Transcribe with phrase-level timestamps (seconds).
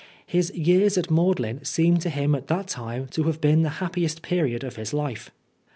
[0.25, 4.23] His years at Magdalen seemed to him at that time to have been the happiest
[4.23, 5.29] period of his life.